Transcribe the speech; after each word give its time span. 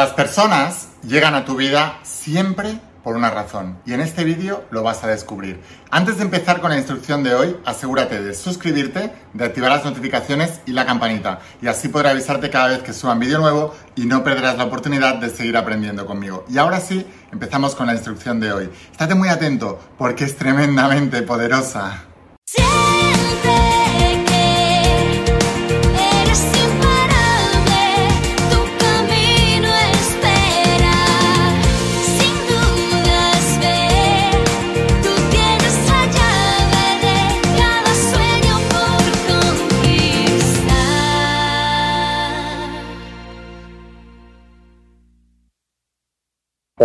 Las 0.00 0.14
personas 0.14 0.88
llegan 1.06 1.34
a 1.34 1.44
tu 1.44 1.56
vida 1.56 1.98
siempre 2.04 2.80
por 3.04 3.16
una 3.16 3.28
razón 3.28 3.76
y 3.84 3.92
en 3.92 4.00
este 4.00 4.24
vídeo 4.24 4.64
lo 4.70 4.82
vas 4.82 5.04
a 5.04 5.08
descubrir. 5.08 5.60
Antes 5.90 6.16
de 6.16 6.22
empezar 6.22 6.62
con 6.62 6.70
la 6.70 6.78
instrucción 6.78 7.22
de 7.22 7.34
hoy, 7.34 7.54
asegúrate 7.66 8.22
de 8.22 8.32
suscribirte, 8.32 9.12
de 9.34 9.44
activar 9.44 9.70
las 9.70 9.84
notificaciones 9.84 10.62
y 10.64 10.72
la 10.72 10.86
campanita 10.86 11.40
y 11.60 11.66
así 11.66 11.88
podré 11.88 12.08
avisarte 12.08 12.48
cada 12.48 12.68
vez 12.68 12.78
que 12.78 12.94
suba 12.94 13.12
un 13.12 13.18
vídeo 13.18 13.40
nuevo 13.40 13.74
y 13.94 14.06
no 14.06 14.24
perderás 14.24 14.56
la 14.56 14.64
oportunidad 14.64 15.16
de 15.16 15.28
seguir 15.28 15.58
aprendiendo 15.58 16.06
conmigo. 16.06 16.46
Y 16.48 16.56
ahora 16.56 16.80
sí, 16.80 17.06
empezamos 17.30 17.74
con 17.74 17.86
la 17.86 17.92
instrucción 17.92 18.40
de 18.40 18.54
hoy. 18.54 18.70
Estate 18.90 19.14
muy 19.14 19.28
atento 19.28 19.78
porque 19.98 20.24
es 20.24 20.34
tremendamente 20.34 21.20
poderosa. 21.20 22.04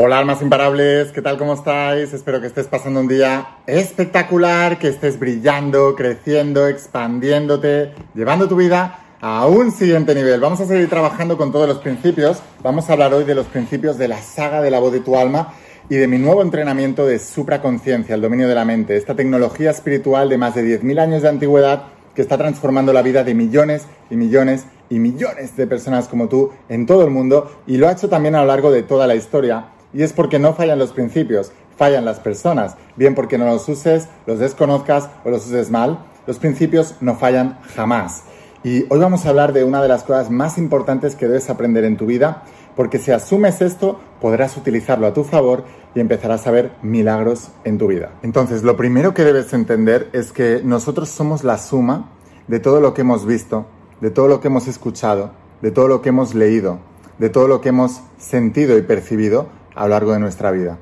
Hola 0.05 0.19
almas 0.19 0.43
imparables, 0.43 1.11
¿qué 1.11 1.23
tal? 1.23 1.35
¿Cómo 1.35 1.55
estáis? 1.55 2.13
Espero 2.13 2.39
que 2.39 2.45
estés 2.45 2.67
pasando 2.67 2.99
un 2.99 3.07
día 3.07 3.57
espectacular, 3.65 4.77
que 4.77 4.89
estés 4.89 5.17
brillando, 5.17 5.95
creciendo, 5.95 6.67
expandiéndote, 6.67 7.91
llevando 8.13 8.47
tu 8.47 8.55
vida 8.55 8.99
a 9.19 9.47
un 9.47 9.71
siguiente 9.71 10.13
nivel. 10.13 10.39
Vamos 10.39 10.61
a 10.61 10.67
seguir 10.67 10.91
trabajando 10.91 11.37
con 11.37 11.51
todos 11.51 11.67
los 11.67 11.79
principios. 11.79 12.37
Vamos 12.61 12.87
a 12.87 12.93
hablar 12.93 13.15
hoy 13.15 13.23
de 13.23 13.33
los 13.33 13.47
principios 13.47 13.97
de 13.97 14.07
la 14.07 14.21
saga 14.21 14.61
de 14.61 14.69
la 14.69 14.77
voz 14.77 14.93
de 14.93 14.99
tu 14.99 15.17
alma 15.17 15.55
y 15.89 15.95
de 15.95 16.07
mi 16.07 16.19
nuevo 16.19 16.43
entrenamiento 16.43 17.07
de 17.07 17.17
supraconciencia, 17.17 18.13
el 18.13 18.21
dominio 18.21 18.47
de 18.47 18.53
la 18.53 18.63
mente, 18.63 18.97
esta 18.97 19.15
tecnología 19.15 19.71
espiritual 19.71 20.29
de 20.29 20.37
más 20.37 20.53
de 20.53 20.79
10.000 20.79 20.99
años 20.99 21.23
de 21.23 21.29
antigüedad 21.29 21.85
que 22.13 22.21
está 22.21 22.37
transformando 22.37 22.93
la 22.93 23.01
vida 23.01 23.23
de 23.23 23.33
millones 23.33 23.87
y 24.11 24.17
millones 24.17 24.67
y 24.87 24.99
millones 24.99 25.57
de 25.57 25.65
personas 25.65 26.07
como 26.07 26.29
tú 26.29 26.51
en 26.69 26.85
todo 26.85 27.03
el 27.03 27.09
mundo 27.09 27.59
y 27.65 27.77
lo 27.77 27.87
ha 27.87 27.93
hecho 27.93 28.07
también 28.07 28.35
a 28.35 28.41
lo 28.41 28.45
largo 28.45 28.69
de 28.69 28.83
toda 28.83 29.07
la 29.07 29.15
historia 29.15 29.71
y 29.93 30.03
es 30.03 30.13
porque 30.13 30.39
no 30.39 30.53
fallan 30.53 30.79
los 30.79 30.91
principios, 30.91 31.51
fallan 31.77 32.05
las 32.05 32.19
personas. 32.19 32.75
Bien 32.95 33.15
porque 33.15 33.37
no 33.37 33.45
los 33.45 33.67
uses, 33.69 34.07
los 34.25 34.39
desconozcas 34.39 35.09
o 35.23 35.29
los 35.29 35.45
uses 35.45 35.71
mal, 35.71 35.99
los 36.27 36.39
principios 36.39 36.95
no 37.01 37.15
fallan 37.15 37.59
jamás. 37.75 38.23
Y 38.63 38.85
hoy 38.89 38.99
vamos 38.99 39.25
a 39.25 39.29
hablar 39.29 39.53
de 39.53 39.63
una 39.63 39.81
de 39.81 39.87
las 39.87 40.03
cosas 40.03 40.31
más 40.31 40.57
importantes 40.57 41.15
que 41.15 41.27
debes 41.27 41.49
aprender 41.51 41.83
en 41.83 41.97
tu 41.97 42.07
vida, 42.07 42.43
porque 42.75 42.97
si 42.97 43.11
asumes 43.11 43.61
esto, 43.61 43.99
podrás 44.19 44.57
utilizarlo 44.57 45.05
a 45.05 45.13
tu 45.13 45.23
favor 45.23 45.63
y 45.93 45.99
empezarás 45.99 46.47
a 46.47 46.51
ver 46.51 46.71
milagros 46.81 47.49
en 47.63 47.77
tu 47.77 47.87
vida. 47.87 48.11
Entonces, 48.23 48.63
lo 48.63 48.75
primero 48.75 49.13
que 49.13 49.23
debes 49.23 49.53
entender 49.53 50.09
es 50.13 50.31
que 50.31 50.61
nosotros 50.63 51.09
somos 51.09 51.43
la 51.43 51.59
suma 51.59 52.09
de 52.47 52.59
todo 52.59 52.81
lo 52.81 52.93
que 52.93 53.01
hemos 53.01 53.25
visto, 53.25 53.67
de 54.01 54.09
todo 54.09 54.27
lo 54.27 54.41
que 54.41 54.47
hemos 54.47 54.67
escuchado, 54.67 55.31
de 55.61 55.71
todo 55.71 55.87
lo 55.87 56.01
que 56.01 56.09
hemos 56.09 56.33
leído, 56.33 56.79
de 57.19 57.29
todo 57.29 57.47
lo 57.47 57.61
que 57.61 57.69
hemos 57.69 58.01
sentido 58.17 58.77
y 58.77 58.81
percibido 58.81 59.47
a 59.75 59.83
lo 59.83 59.89
largo 59.89 60.13
de 60.13 60.19
nuestra 60.19 60.51
vida. 60.51 60.77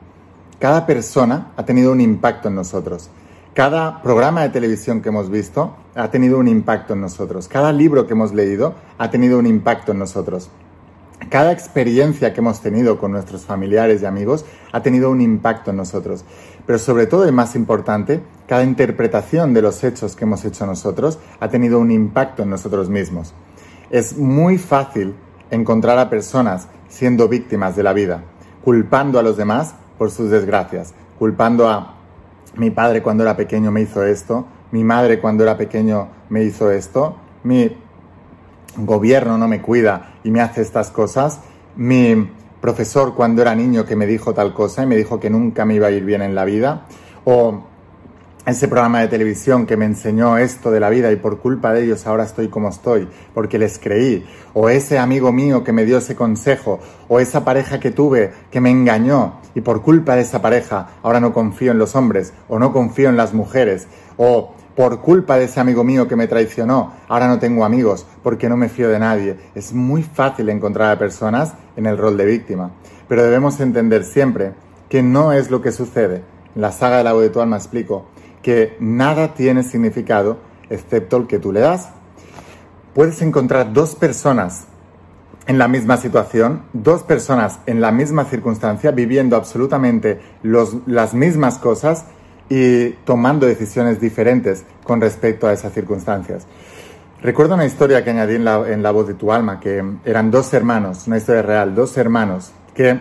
Cada 0.59 0.85
persona 0.85 1.51
ha 1.57 1.65
tenido 1.65 1.91
un 1.91 1.99
impacto 1.99 2.47
en 2.47 2.55
nosotros. 2.55 3.09
Cada 3.53 4.01
programa 4.01 4.41
de 4.41 4.49
televisión 4.49 5.01
que 5.01 5.09
hemos 5.09 5.29
visto 5.29 5.75
ha 5.93 6.09
tenido 6.09 6.39
un 6.39 6.47
impacto 6.47 6.93
en 6.93 7.01
nosotros. 7.01 7.47
Cada 7.47 7.71
libro 7.71 8.07
que 8.07 8.13
hemos 8.13 8.33
leído 8.33 8.73
ha 8.97 9.09
tenido 9.11 9.37
un 9.37 9.45
impacto 9.45 9.91
en 9.91 9.99
nosotros. 9.99 10.49
Cada 11.29 11.51
experiencia 11.51 12.33
que 12.33 12.39
hemos 12.39 12.61
tenido 12.61 12.97
con 12.97 13.11
nuestros 13.11 13.45
familiares 13.45 14.01
y 14.01 14.05
amigos 14.05 14.45
ha 14.71 14.81
tenido 14.81 15.11
un 15.11 15.21
impacto 15.21 15.71
en 15.71 15.77
nosotros. 15.77 16.25
Pero 16.65 16.79
sobre 16.79 17.05
todo 17.05 17.27
y 17.27 17.31
más 17.31 17.55
importante, 17.55 18.21
cada 18.47 18.63
interpretación 18.63 19.53
de 19.53 19.61
los 19.61 19.83
hechos 19.83 20.15
que 20.15 20.25
hemos 20.25 20.43
hecho 20.45 20.65
nosotros 20.65 21.19
ha 21.39 21.49
tenido 21.49 21.79
un 21.79 21.91
impacto 21.91 22.43
en 22.43 22.49
nosotros 22.49 22.89
mismos. 22.89 23.33
Es 23.89 24.17
muy 24.17 24.57
fácil 24.57 25.13
encontrar 25.51 25.99
a 25.99 26.09
personas 26.09 26.67
siendo 26.89 27.27
víctimas 27.27 27.75
de 27.75 27.83
la 27.83 27.93
vida 27.93 28.23
culpando 28.63 29.19
a 29.19 29.23
los 29.23 29.37
demás 29.37 29.75
por 29.97 30.11
sus 30.11 30.29
desgracias, 30.29 30.93
culpando 31.19 31.67
a 31.67 31.95
mi 32.55 32.71
padre 32.71 33.01
cuando 33.01 33.23
era 33.23 33.35
pequeño 33.35 33.71
me 33.71 33.81
hizo 33.81 34.03
esto, 34.03 34.45
mi 34.71 34.83
madre 34.83 35.19
cuando 35.19 35.43
era 35.43 35.57
pequeño 35.57 36.07
me 36.29 36.43
hizo 36.43 36.71
esto, 36.71 37.15
mi 37.43 37.75
gobierno 38.77 39.37
no 39.37 39.47
me 39.47 39.61
cuida 39.61 40.13
y 40.23 40.31
me 40.31 40.41
hace 40.41 40.61
estas 40.61 40.89
cosas, 40.89 41.41
mi 41.75 42.29
profesor 42.61 43.13
cuando 43.13 43.41
era 43.41 43.53
niño 43.55 43.85
que 43.85 43.95
me 43.95 44.07
dijo 44.07 44.33
tal 44.33 44.53
cosa 44.53 44.83
y 44.83 44.85
me 44.85 44.95
dijo 44.95 45.19
que 45.19 45.29
nunca 45.29 45.65
me 45.65 45.75
iba 45.75 45.87
a 45.87 45.91
ir 45.91 46.05
bien 46.05 46.21
en 46.21 46.33
la 46.33 46.45
vida, 46.45 46.85
o 47.25 47.65
ese 48.45 48.67
programa 48.67 48.99
de 48.99 49.07
televisión 49.07 49.65
que 49.65 49.77
me 49.77 49.85
enseñó 49.85 50.37
esto 50.37 50.69
de 50.69 50.81
la 50.81 50.89
vida 50.89 51.11
y 51.13 51.15
por 51.15 51.39
culpa 51.39 51.71
de 51.71 51.85
ellos 51.85 52.05
ahora 52.05 52.25
estoy 52.25 52.49
como 52.49 52.69
estoy, 52.69 53.07
porque 53.33 53.57
les 53.57 53.79
creí, 53.79 54.25
o 54.53 54.67
ese 54.67 54.99
amigo 54.99 55.31
mío 55.31 55.63
que 55.63 55.71
me 55.71 55.85
dio 55.85 55.99
ese 55.99 56.15
consejo, 56.15 56.81
o 57.07 57.21
esa 57.21 57.45
pareja 57.45 57.79
que 57.79 57.91
tuve 57.91 58.33
que 58.51 58.59
me 58.59 58.69
engañó 58.69 59.35
y 59.55 59.61
por 59.61 59.81
culpa 59.81 60.15
de 60.15 60.23
esa 60.23 60.41
pareja 60.41 60.89
ahora 61.03 61.21
no 61.21 61.31
confío 61.31 61.71
en 61.71 61.77
los 61.77 61.95
hombres, 61.95 62.33
o 62.49 62.59
no 62.59 62.73
confío 62.73 63.07
en 63.07 63.15
las 63.15 63.33
mujeres, 63.33 63.87
o 64.17 64.53
por 64.75 64.99
culpa 64.99 65.37
de 65.37 65.45
ese 65.45 65.61
amigo 65.61 65.85
mío 65.85 66.09
que 66.09 66.17
me 66.17 66.27
traicionó, 66.27 66.91
ahora 67.07 67.29
no 67.29 67.39
tengo 67.39 67.63
amigos 67.63 68.05
porque 68.23 68.49
no 68.49 68.57
me 68.57 68.69
fío 68.69 68.89
de 68.89 68.99
nadie. 68.99 69.37
Es 69.55 69.71
muy 69.71 70.03
fácil 70.03 70.49
encontrar 70.49 70.91
a 70.91 70.99
personas 70.99 71.53
en 71.77 71.85
el 71.85 71.97
rol 71.97 72.17
de 72.17 72.25
víctima, 72.25 72.71
pero 73.07 73.23
debemos 73.23 73.59
entender 73.61 74.03
siempre 74.03 74.51
que 74.89 75.01
no 75.01 75.31
es 75.31 75.49
lo 75.49 75.61
que 75.61 75.71
sucede. 75.71 76.23
La 76.55 76.71
saga 76.71 76.97
del 76.97 77.07
agua 77.07 77.21
de 77.21 77.29
tu 77.29 77.39
alma 77.39 77.57
explico 77.57 78.07
que 78.43 78.77
nada 78.79 79.33
tiene 79.33 79.63
significado 79.63 80.37
excepto 80.69 81.17
el 81.17 81.27
que 81.27 81.39
tú 81.39 81.51
le 81.51 81.61
das. 81.61 81.89
Puedes 82.93 83.21
encontrar 83.23 83.73
dos 83.73 83.95
personas 83.95 84.67
en 85.47 85.57
la 85.57 85.67
misma 85.67 85.97
situación, 85.97 86.63
dos 86.73 87.03
personas 87.03 87.59
en 87.65 87.81
la 87.81 87.91
misma 87.91 88.25
circunstancia, 88.25 88.91
viviendo 88.91 89.35
absolutamente 89.35 90.21
las 90.43 91.13
mismas 91.13 91.57
cosas 91.57 92.05
y 92.49 92.89
tomando 93.05 93.45
decisiones 93.45 93.99
diferentes 93.99 94.63
con 94.83 95.01
respecto 95.01 95.47
a 95.47 95.53
esas 95.53 95.73
circunstancias. 95.73 96.45
Recuerdo 97.21 97.55
una 97.55 97.65
historia 97.65 98.03
que 98.03 98.09
añadí 98.09 98.35
en 98.35 98.43
la, 98.43 98.91
voz 98.91 99.07
de 99.07 99.13
tu 99.13 99.31
alma, 99.31 99.59
que 99.59 99.83
eran 100.03 100.29
dos 100.29 100.53
hermanos, 100.53 101.07
una 101.07 101.17
historia 101.17 101.41
real, 101.41 101.73
dos 101.73 101.97
hermanos 101.97 102.51
que 102.75 102.99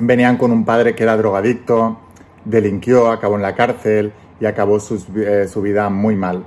venían 0.00 0.36
con 0.36 0.50
un 0.50 0.64
padre 0.64 0.94
que 0.94 1.04
era 1.04 1.16
drogadicto, 1.16 2.00
delinquió, 2.44 3.10
acabó 3.10 3.36
en 3.36 3.42
la 3.42 3.54
cárcel, 3.54 4.12
y 4.40 4.46
acabó 4.46 4.78
eh, 4.78 5.48
su 5.48 5.62
vida 5.62 5.88
muy 5.88 6.16
mal. 6.16 6.44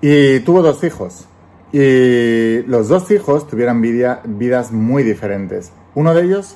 Y 0.00 0.40
tuvo 0.40 0.62
dos 0.62 0.82
hijos. 0.84 1.26
Y 1.72 2.62
los 2.62 2.88
dos 2.88 3.10
hijos 3.10 3.46
tuvieron 3.46 3.82
vidas 3.82 4.72
muy 4.72 5.02
diferentes. 5.02 5.72
Uno 5.94 6.14
de 6.14 6.24
ellos, 6.24 6.54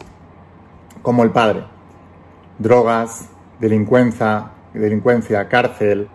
como 1.02 1.22
el 1.22 1.30
padre, 1.30 1.64
drogas, 2.58 3.28
delincuencia, 3.60 4.50
delincuencia, 4.72 5.48
cárcel, 5.48 6.08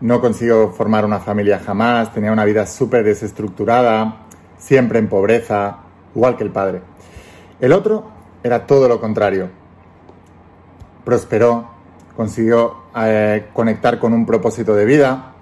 no 0.00 0.20
consiguió 0.20 0.70
formar 0.70 1.04
una 1.04 1.20
familia 1.20 1.58
jamás, 1.58 2.12
tenía 2.12 2.32
una 2.32 2.44
vida 2.44 2.66
súper 2.66 3.04
desestructurada, 3.04 4.26
siempre 4.58 4.98
en 4.98 5.08
pobreza, 5.08 5.78
igual 6.14 6.36
que 6.36 6.44
el 6.44 6.50
padre. 6.50 6.82
El 7.60 7.72
otro 7.72 8.10
era 8.42 8.66
todo 8.66 8.88
lo 8.88 9.00
contrario. 9.00 9.48
Prosperó, 11.04 11.68
consiguió 12.18 12.74
eh, 12.96 13.46
conectar 13.52 14.00
con 14.00 14.12
un 14.12 14.26
propósito 14.26 14.74
de 14.74 14.84
vida, 14.84 15.34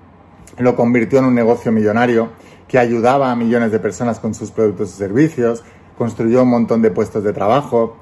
lo 0.59 0.76
convirtió 0.76 1.20
en 1.20 1.25
un 1.25 1.34
negocio 1.34 1.72
millonario 1.72 2.28
que 2.69 2.78
ayudaba 2.78 3.32
a 3.32 3.34
millones 3.34 3.72
de 3.72 3.78
personas 3.78 4.20
con 4.20 4.34
sus 4.34 4.50
productos 4.50 4.91
y 4.91 4.92
servicios, 4.92 5.64
construyó 5.97 6.42
un 6.42 6.50
montón 6.50 6.82
de 6.82 6.91
puestos 6.91 7.25
de 7.25 7.32
trabajo, 7.32 7.97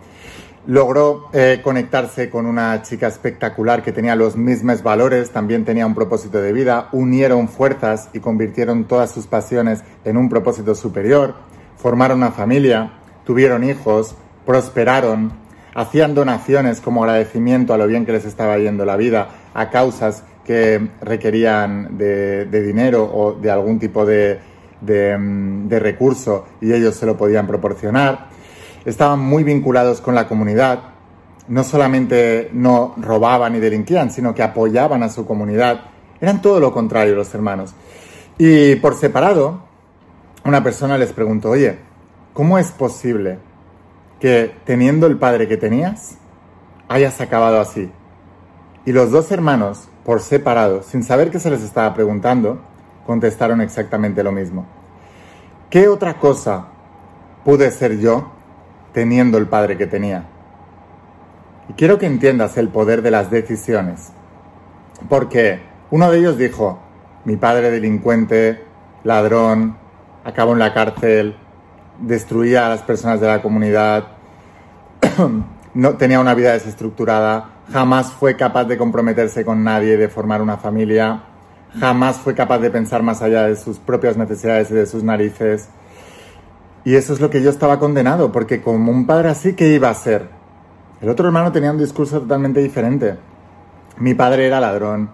logró 0.66 1.28
eh, 1.32 1.60
conectarse 1.62 2.28
con 2.28 2.46
una 2.46 2.82
chica 2.82 3.06
espectacular 3.06 3.80
que 3.84 3.92
tenía 3.92 4.16
los 4.16 4.34
mismos 4.34 4.82
valores, 4.82 5.30
también 5.30 5.64
tenía 5.64 5.86
un 5.86 5.94
propósito 5.94 6.42
de 6.42 6.52
vida, 6.52 6.88
unieron 6.90 7.46
fuerzas 7.46 8.08
y 8.12 8.18
convirtieron 8.18 8.86
todas 8.86 9.12
sus 9.12 9.28
pasiones 9.28 9.84
en 10.04 10.16
un 10.16 10.28
propósito 10.28 10.74
superior, 10.74 11.36
formaron 11.76 12.18
una 12.18 12.32
familia, 12.32 12.90
tuvieron 13.24 13.62
hijos, 13.62 14.16
prosperaron, 14.44 15.43
hacían 15.74 16.14
donaciones 16.14 16.80
como 16.80 17.04
agradecimiento 17.04 17.74
a 17.74 17.78
lo 17.78 17.86
bien 17.86 18.06
que 18.06 18.12
les 18.12 18.24
estaba 18.24 18.56
yendo 18.58 18.84
la 18.84 18.96
vida, 18.96 19.28
a 19.52 19.70
causas 19.70 20.22
que 20.44 20.88
requerían 21.00 21.98
de, 21.98 22.46
dinero 22.46 23.04
o 23.12 23.32
de 23.32 23.50
algún 23.50 23.78
tipo 23.78 24.06
de, 24.06 24.38
mm, 24.80 25.68
de, 25.68 25.78
recurso 25.80 26.46
y 26.60 26.72
ellos 26.72 26.94
se 26.94 27.06
lo 27.06 27.16
podían 27.16 27.46
proporcionar. 27.46 28.28
Estaban 28.84 29.18
muy 29.18 29.42
vinculados 29.42 30.00
con 30.00 30.14
la 30.14 30.28
comunidad, 30.28 30.80
no 31.48 31.64
solamente 31.64 32.50
no 32.52 32.94
robaban 32.98 33.54
ni 33.54 33.60
delinquían, 33.60 34.10
sino 34.10 34.34
que 34.34 34.42
apoyaban 34.42 35.02
a 35.02 35.08
su 35.08 35.26
comunidad. 35.26 35.80
Eran 36.20 36.40
todo 36.40 36.60
lo 36.60 36.72
contrario 36.72 37.14
los 37.14 37.34
hermanos. 37.34 37.74
Y 38.38 38.76
por 38.76 38.94
separado, 38.94 39.60
una 40.44 40.62
persona 40.62 40.98
les 40.98 41.12
preguntó, 41.12 41.50
oye, 41.50 41.78
¿cómo 42.32 42.58
es 42.58 42.70
posible 42.70 43.38
que 44.24 44.56
teniendo 44.64 45.06
el 45.06 45.18
padre 45.18 45.46
que 45.46 45.58
tenías, 45.58 46.16
hayas 46.88 47.20
acabado 47.20 47.60
así. 47.60 47.92
Y 48.86 48.92
los 48.92 49.10
dos 49.10 49.30
hermanos, 49.30 49.86
por 50.02 50.20
separado, 50.20 50.82
sin 50.82 51.02
saber 51.02 51.30
qué 51.30 51.38
se 51.38 51.50
les 51.50 51.62
estaba 51.62 51.92
preguntando, 51.92 52.58
contestaron 53.06 53.60
exactamente 53.60 54.22
lo 54.22 54.32
mismo. 54.32 54.64
¿Qué 55.68 55.88
otra 55.88 56.14
cosa 56.14 56.68
pude 57.44 57.70
ser 57.70 57.98
yo 57.98 58.32
teniendo 58.94 59.36
el 59.36 59.46
padre 59.46 59.76
que 59.76 59.86
tenía? 59.86 60.24
Y 61.68 61.74
quiero 61.74 61.98
que 61.98 62.06
entiendas 62.06 62.56
el 62.56 62.70
poder 62.70 63.02
de 63.02 63.10
las 63.10 63.30
decisiones. 63.30 64.10
Porque 65.06 65.60
uno 65.90 66.10
de 66.10 66.20
ellos 66.20 66.38
dijo, 66.38 66.78
mi 67.26 67.36
padre 67.36 67.70
delincuente, 67.70 68.64
ladrón, 69.02 69.76
acabó 70.24 70.54
en 70.54 70.60
la 70.60 70.72
cárcel, 70.72 71.36
destruía 71.98 72.64
a 72.64 72.70
las 72.70 72.80
personas 72.80 73.20
de 73.20 73.26
la 73.26 73.42
comunidad, 73.42 74.13
no 75.74 75.96
tenía 75.96 76.20
una 76.20 76.34
vida 76.34 76.52
desestructurada, 76.52 77.50
jamás 77.72 78.12
fue 78.12 78.36
capaz 78.36 78.64
de 78.64 78.76
comprometerse 78.76 79.44
con 79.44 79.64
nadie, 79.64 79.96
de 79.96 80.08
formar 80.08 80.42
una 80.42 80.56
familia, 80.56 81.22
jamás 81.78 82.16
fue 82.16 82.34
capaz 82.34 82.58
de 82.58 82.70
pensar 82.70 83.02
más 83.02 83.22
allá 83.22 83.46
de 83.46 83.56
sus 83.56 83.78
propias 83.78 84.16
necesidades 84.16 84.70
y 84.70 84.74
de 84.74 84.86
sus 84.86 85.02
narices. 85.02 85.68
Y 86.84 86.96
eso 86.96 87.14
es 87.14 87.20
lo 87.20 87.30
que 87.30 87.42
yo 87.42 87.50
estaba 87.50 87.78
condenado, 87.78 88.30
porque 88.30 88.60
como 88.60 88.92
un 88.92 89.06
padre 89.06 89.30
así, 89.30 89.54
¿qué 89.54 89.68
iba 89.68 89.88
a 89.88 89.94
ser? 89.94 90.28
El 91.00 91.08
otro 91.08 91.26
hermano 91.26 91.50
tenía 91.50 91.70
un 91.70 91.78
discurso 91.78 92.20
totalmente 92.20 92.60
diferente. 92.60 93.16
Mi 93.98 94.14
padre 94.14 94.46
era 94.46 94.60
ladrón, 94.60 95.10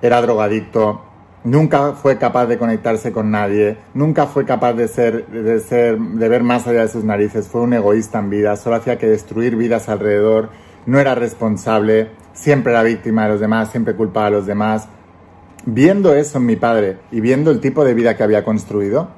era 0.00 0.20
drogadicto, 0.22 1.02
nunca 1.50 1.92
fue 1.92 2.18
capaz 2.18 2.46
de 2.46 2.58
conectarse 2.58 3.12
con 3.12 3.30
nadie, 3.30 3.78
nunca 3.94 4.26
fue 4.26 4.44
capaz 4.44 4.74
de 4.74 4.88
ser, 4.88 5.26
de 5.26 6.28
ver 6.28 6.42
más 6.42 6.66
allá 6.66 6.82
de 6.82 6.88
sus 6.88 7.04
narices, 7.04 7.48
fue 7.48 7.62
un 7.62 7.72
egoísta 7.72 8.18
en 8.18 8.30
vida, 8.30 8.56
solo 8.56 8.76
hacía 8.76 8.98
que 8.98 9.06
destruir 9.06 9.56
vidas 9.56 9.88
alrededor, 9.88 10.50
no 10.86 10.98
era 10.98 11.14
responsable, 11.14 12.10
siempre 12.32 12.72
era 12.72 12.82
víctima 12.82 13.24
de 13.24 13.30
los 13.30 13.40
demás, 13.40 13.70
siempre 13.70 13.94
culpaba 13.94 14.26
a 14.26 14.30
los 14.30 14.46
demás. 14.46 14.88
Viendo 15.64 16.14
eso 16.14 16.38
en 16.38 16.46
mi 16.46 16.56
padre 16.56 16.98
y 17.10 17.20
viendo 17.20 17.50
el 17.50 17.60
tipo 17.60 17.84
de 17.84 17.94
vida 17.94 18.16
que 18.16 18.22
había 18.22 18.44
construido, 18.44 19.08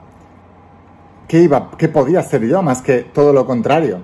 ¿qué, 1.29 1.41
iba, 1.41 1.71
qué 1.77 1.89
podía 1.89 2.23
ser 2.23 2.47
yo 2.47 2.63
más 2.63 2.83
que 2.83 3.01
todo 3.01 3.33
lo 3.33 3.47
contrario? 3.47 4.01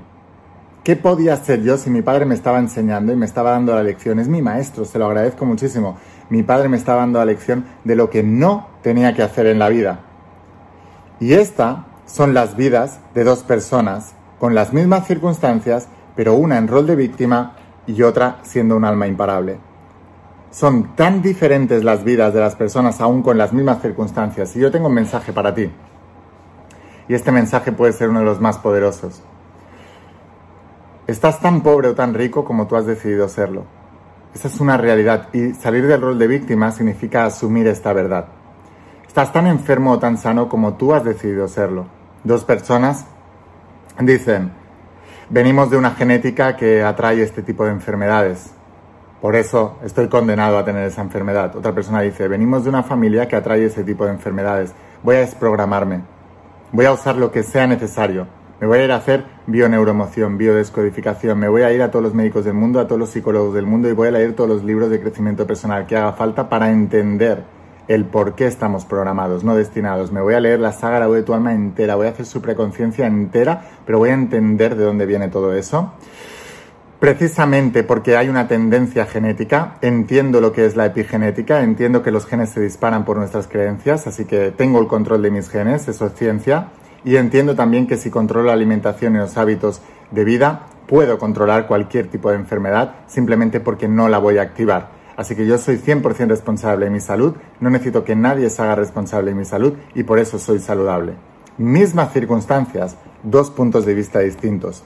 ¿Qué 0.86 0.94
podía 0.94 1.34
hacer 1.34 1.64
yo 1.64 1.78
si 1.78 1.90
mi 1.90 2.00
padre 2.00 2.26
me 2.26 2.36
estaba 2.36 2.60
enseñando 2.60 3.12
y 3.12 3.16
me 3.16 3.26
estaba 3.26 3.50
dando 3.50 3.74
la 3.74 3.82
lección? 3.82 4.20
Es 4.20 4.28
mi 4.28 4.40
maestro, 4.40 4.84
se 4.84 5.00
lo 5.00 5.06
agradezco 5.06 5.44
muchísimo. 5.44 5.96
Mi 6.30 6.44
padre 6.44 6.68
me 6.68 6.76
estaba 6.76 7.00
dando 7.00 7.18
la 7.18 7.24
lección 7.24 7.64
de 7.82 7.96
lo 7.96 8.08
que 8.08 8.22
no 8.22 8.68
tenía 8.82 9.12
que 9.12 9.24
hacer 9.24 9.46
en 9.46 9.58
la 9.58 9.68
vida. 9.68 9.98
Y 11.18 11.32
estas 11.32 11.78
son 12.04 12.34
las 12.34 12.54
vidas 12.54 13.00
de 13.14 13.24
dos 13.24 13.42
personas 13.42 14.14
con 14.38 14.54
las 14.54 14.72
mismas 14.72 15.08
circunstancias, 15.08 15.88
pero 16.14 16.34
una 16.34 16.56
en 16.56 16.68
rol 16.68 16.86
de 16.86 16.94
víctima 16.94 17.56
y 17.88 18.00
otra 18.02 18.36
siendo 18.44 18.76
un 18.76 18.84
alma 18.84 19.08
imparable. 19.08 19.58
Son 20.52 20.94
tan 20.94 21.20
diferentes 21.20 21.82
las 21.82 22.04
vidas 22.04 22.32
de 22.32 22.38
las 22.38 22.54
personas 22.54 23.00
aún 23.00 23.22
con 23.24 23.38
las 23.38 23.52
mismas 23.52 23.82
circunstancias. 23.82 24.54
Y 24.54 24.60
yo 24.60 24.70
tengo 24.70 24.86
un 24.86 24.94
mensaje 24.94 25.32
para 25.32 25.52
ti. 25.52 25.68
Y 27.08 27.14
este 27.14 27.32
mensaje 27.32 27.72
puede 27.72 27.92
ser 27.92 28.08
uno 28.08 28.20
de 28.20 28.26
los 28.26 28.40
más 28.40 28.58
poderosos. 28.58 29.24
Estás 31.06 31.38
tan 31.38 31.60
pobre 31.60 31.86
o 31.86 31.94
tan 31.94 32.14
rico 32.14 32.44
como 32.44 32.66
tú 32.66 32.74
has 32.74 32.84
decidido 32.84 33.28
serlo. 33.28 33.62
Esa 34.34 34.48
es 34.48 34.58
una 34.58 34.76
realidad 34.76 35.28
y 35.32 35.52
salir 35.54 35.86
del 35.86 36.00
rol 36.00 36.18
de 36.18 36.26
víctima 36.26 36.72
significa 36.72 37.24
asumir 37.24 37.68
esta 37.68 37.92
verdad. 37.92 38.26
Estás 39.06 39.32
tan 39.32 39.46
enfermo 39.46 39.92
o 39.92 39.98
tan 40.00 40.18
sano 40.18 40.48
como 40.48 40.74
tú 40.74 40.92
has 40.94 41.04
decidido 41.04 41.46
serlo. 41.46 41.86
Dos 42.24 42.42
personas 42.42 43.06
dicen, 44.00 44.50
venimos 45.30 45.70
de 45.70 45.76
una 45.76 45.92
genética 45.92 46.56
que 46.56 46.82
atrae 46.82 47.22
este 47.22 47.42
tipo 47.42 47.64
de 47.64 47.70
enfermedades. 47.70 48.50
Por 49.20 49.36
eso 49.36 49.78
estoy 49.84 50.08
condenado 50.08 50.58
a 50.58 50.64
tener 50.64 50.88
esa 50.88 51.02
enfermedad. 51.02 51.54
Otra 51.54 51.72
persona 51.72 52.00
dice, 52.00 52.26
venimos 52.26 52.64
de 52.64 52.70
una 52.70 52.82
familia 52.82 53.28
que 53.28 53.36
atrae 53.36 53.64
ese 53.64 53.84
tipo 53.84 54.04
de 54.06 54.10
enfermedades. 54.10 54.74
Voy 55.04 55.14
a 55.14 55.20
desprogramarme. 55.20 56.00
Voy 56.72 56.84
a 56.84 56.92
usar 56.92 57.14
lo 57.14 57.30
que 57.30 57.44
sea 57.44 57.68
necesario 57.68 58.26
me 58.60 58.66
voy 58.66 58.78
a 58.78 58.84
ir 58.84 58.92
a 58.92 58.96
hacer 58.96 59.24
bioneuromoción, 59.46 60.38
biodescodificación, 60.38 61.38
me 61.38 61.48
voy 61.48 61.62
a 61.62 61.72
ir 61.72 61.82
a 61.82 61.90
todos 61.90 62.02
los 62.02 62.14
médicos 62.14 62.44
del 62.44 62.54
mundo, 62.54 62.80
a 62.80 62.86
todos 62.86 62.98
los 62.98 63.10
psicólogos 63.10 63.54
del 63.54 63.66
mundo 63.66 63.88
y 63.88 63.92
voy 63.92 64.08
a 64.08 64.12
leer 64.12 64.34
todos 64.34 64.48
los 64.48 64.64
libros 64.64 64.88
de 64.90 65.00
crecimiento 65.00 65.46
personal 65.46 65.86
que 65.86 65.96
haga 65.96 66.12
falta 66.14 66.48
para 66.48 66.70
entender 66.70 67.44
el 67.88 68.04
por 68.06 68.34
qué 68.34 68.46
estamos 68.46 68.84
programados, 68.84 69.44
no 69.44 69.54
destinados. 69.54 70.10
Me 70.10 70.20
voy 70.20 70.34
a 70.34 70.40
leer 70.40 70.58
la 70.58 70.72
saga 70.72 70.98
La 70.98 71.06
voz 71.06 71.16
de 71.16 71.22
tu 71.22 71.34
alma 71.34 71.52
entera, 71.52 71.96
voy 71.96 72.06
a 72.06 72.10
hacer 72.10 72.26
su 72.26 72.40
preconciencia 72.40 73.06
entera, 73.06 73.62
pero 73.84 73.98
voy 73.98 74.10
a 74.10 74.14
entender 74.14 74.74
de 74.74 74.84
dónde 74.84 75.06
viene 75.06 75.28
todo 75.28 75.54
eso. 75.54 75.92
Precisamente 76.98 77.84
porque 77.84 78.16
hay 78.16 78.30
una 78.30 78.48
tendencia 78.48 79.04
genética, 79.04 79.74
entiendo 79.82 80.40
lo 80.40 80.52
que 80.52 80.64
es 80.64 80.76
la 80.76 80.86
epigenética, 80.86 81.62
entiendo 81.62 82.02
que 82.02 82.10
los 82.10 82.24
genes 82.24 82.48
se 82.50 82.60
disparan 82.60 83.04
por 83.04 83.18
nuestras 83.18 83.46
creencias, 83.48 84.06
así 84.06 84.24
que 84.24 84.50
tengo 84.50 84.80
el 84.80 84.86
control 84.86 85.20
de 85.20 85.30
mis 85.30 85.50
genes, 85.50 85.88
eso 85.88 86.06
es 86.06 86.14
ciencia. 86.14 86.68
Y 87.06 87.16
entiendo 87.18 87.54
también 87.54 87.86
que 87.86 87.96
si 87.96 88.10
controlo 88.10 88.48
la 88.48 88.54
alimentación 88.54 89.14
y 89.14 89.18
los 89.18 89.36
hábitos 89.36 89.80
de 90.10 90.24
vida, 90.24 90.66
puedo 90.88 91.20
controlar 91.20 91.68
cualquier 91.68 92.08
tipo 92.08 92.30
de 92.30 92.36
enfermedad 92.36 92.96
simplemente 93.06 93.60
porque 93.60 93.86
no 93.86 94.08
la 94.08 94.18
voy 94.18 94.38
a 94.38 94.42
activar. 94.42 94.88
Así 95.16 95.36
que 95.36 95.46
yo 95.46 95.56
soy 95.56 95.76
100% 95.76 96.26
responsable 96.26 96.86
de 96.86 96.90
mi 96.90 96.98
salud, 96.98 97.36
no 97.60 97.70
necesito 97.70 98.02
que 98.02 98.16
nadie 98.16 98.50
se 98.50 98.60
haga 98.60 98.74
responsable 98.74 99.30
de 99.30 99.36
mi 99.36 99.44
salud 99.44 99.74
y 99.94 100.02
por 100.02 100.18
eso 100.18 100.40
soy 100.40 100.58
saludable. 100.58 101.12
Mismas 101.58 102.12
circunstancias, 102.12 102.96
dos 103.22 103.52
puntos 103.52 103.86
de 103.86 103.94
vista 103.94 104.18
distintos. 104.18 104.82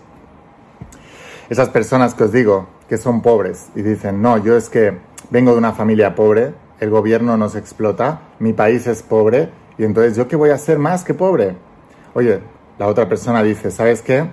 Esas 1.49 1.71
personas 1.71 2.13
que 2.13 2.25
os 2.25 2.33
digo 2.33 2.69
que 2.87 2.99
son 2.99 3.23
pobres 3.23 3.71
y 3.75 3.81
dicen, 3.81 4.21
no, 4.21 4.37
yo 4.37 4.59
es 4.59 4.69
que 4.69 4.99
vengo 5.31 5.53
de 5.53 5.59
una 5.59 5.73
familia 5.73 6.15
pobre, 6.15 6.53
el 6.81 6.91
gobierno 6.91 7.39
nos 7.39 7.55
explota, 7.57 8.21
mi 8.41 8.53
país 8.53 8.87
es 8.87 9.03
pobre 9.03 9.49
y 9.79 9.85
entonces 9.85 10.17
yo 10.19 10.29
qué 10.29 10.37
voy 10.37 10.51
a 10.51 10.59
ser 10.59 10.79
más 10.79 11.03
que 11.03 11.15
pobre. 11.15 11.70
Oye, 12.13 12.41
la 12.79 12.89
otra 12.89 13.09
persona 13.09 13.43
dice, 13.43 13.71
¿sabes 13.71 14.03
qué? 14.03 14.25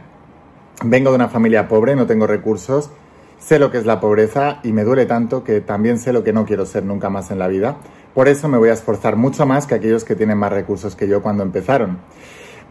Vengo 0.84 1.12
de 1.12 1.16
una 1.16 1.30
familia 1.30 1.68
pobre, 1.68 1.96
no 1.96 2.08
tengo 2.08 2.26
recursos, 2.26 2.90
sé 3.40 3.60
lo 3.60 3.70
que 3.72 3.78
es 3.78 3.86
la 3.86 4.00
pobreza 4.00 4.60
y 4.64 4.74
me 4.74 4.84
duele 4.84 5.06
tanto 5.06 5.44
que 5.44 5.62
también 5.62 6.00
sé 6.00 6.12
lo 6.12 6.24
que 6.24 6.34
no 6.34 6.46
quiero 6.46 6.66
ser 6.66 6.84
nunca 6.84 7.10
más 7.10 7.30
en 7.30 7.38
la 7.38 7.48
vida. 7.48 7.78
Por 8.16 8.28
eso 8.28 8.48
me 8.48 8.58
voy 8.58 8.70
a 8.70 8.74
esforzar 8.74 9.16
mucho 9.16 9.46
más 9.46 9.68
que 9.68 9.76
aquellos 9.76 10.04
que 10.04 10.16
tienen 10.16 10.40
más 10.40 10.52
recursos 10.52 10.96
que 10.96 11.08
yo 11.08 11.22
cuando 11.22 11.44
empezaron. 11.44 12.00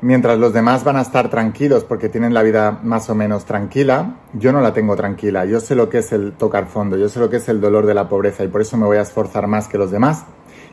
Mientras 0.03 0.39
los 0.39 0.53
demás 0.53 0.83
van 0.83 0.97
a 0.97 1.03
estar 1.03 1.31
tranquilos 1.31 1.85
porque 1.85 2.09
tienen 2.09 2.35
la 2.35 2.43
vida 2.43 2.81
más 2.83 3.09
o 3.09 3.15
menos 3.15 3.45
tranquila, 3.45 4.17
yo 4.35 4.53
no 4.53 4.61
la 4.61 4.75
tengo 4.75 4.97
tranquila. 4.97 5.45
Yo 5.45 5.61
sé 5.61 5.75
lo 5.77 5.89
que 5.89 5.99
es 5.99 6.13
el 6.13 6.33
tocar 6.33 6.67
fondo, 6.67 6.97
yo 6.97 7.09
sé 7.09 7.21
lo 7.21 7.31
que 7.31 7.37
es 7.37 7.49
el 7.49 7.61
dolor 7.61 7.87
de 7.87 7.95
la 7.95 8.09
pobreza 8.09 8.43
y 8.43 8.49
por 8.49 8.61
eso 8.61 8.77
me 8.77 8.87
voy 8.87 8.99
a 8.99 9.03
esforzar 9.03 9.47
más 9.47 9.69
que 9.69 9.79
los 9.79 9.93
demás. 9.93 10.25